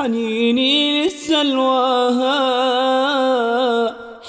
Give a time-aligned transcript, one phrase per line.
[0.00, 2.36] حنيني للسلواها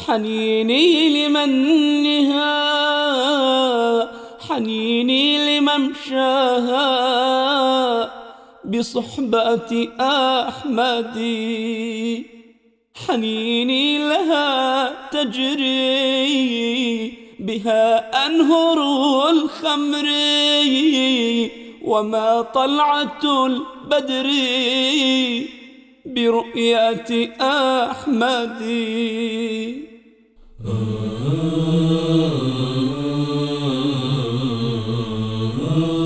[0.05, 2.51] حنيني لمنها
[4.49, 6.87] حنيني لممشاها.
[8.65, 11.17] بصحبة أحمد
[13.07, 16.33] حنيني لها تجري
[17.39, 18.79] بها أنهر
[19.29, 20.07] الخمر
[21.83, 24.29] وما طلعة البدر.
[26.05, 28.61] برؤية أحمد.
[35.71, 36.00] حنيني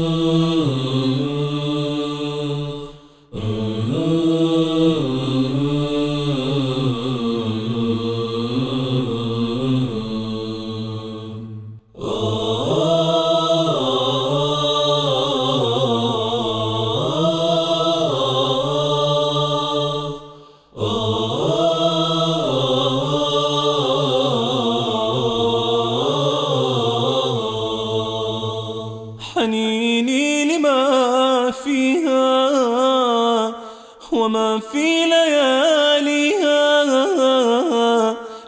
[34.12, 36.66] وما في لياليها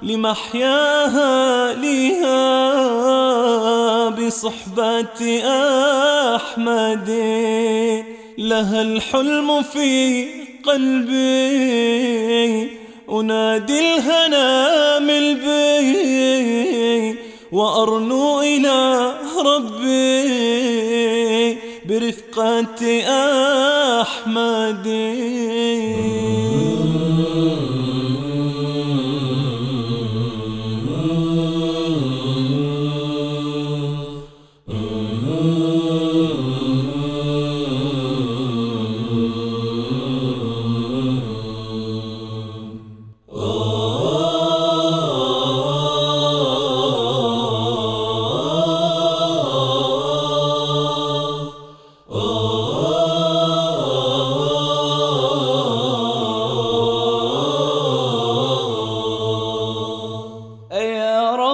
[0.01, 2.37] لمحياها ليها
[4.09, 5.41] بصحبة
[6.35, 7.09] أحمد.
[8.37, 10.25] لها الحلم في
[10.63, 11.27] قلبي
[13.11, 17.15] أنادي الهنا من بي
[17.51, 19.13] وأرنو إلى
[19.45, 21.16] ربي.
[21.87, 22.83] برفقة
[24.01, 24.87] أحمد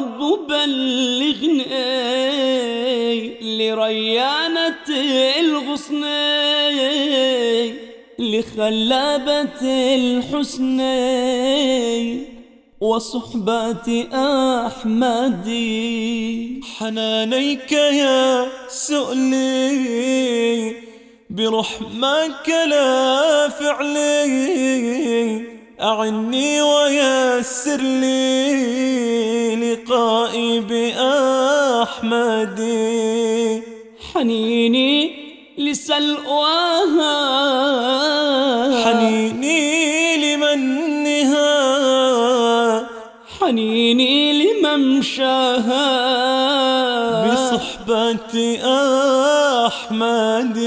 [0.03, 1.63] رب بلغني
[3.57, 4.87] لريانة
[5.39, 6.03] الغصن
[8.19, 9.61] لخلابة
[9.95, 10.79] الحسن
[12.81, 14.07] وصحبة
[14.67, 15.47] أحمد.
[16.77, 19.73] حنانيك يا سؤلي
[21.29, 24.33] برحمك لا فعلي
[25.81, 28.82] أعني ويسر لي.
[32.13, 33.63] بأحمد
[34.13, 35.15] حنيني
[35.57, 37.13] لسلواها
[38.83, 41.53] حنيني لمنها
[43.39, 45.83] حنيني لممشاها
[47.33, 48.59] بصحبة
[49.67, 50.57] أحمد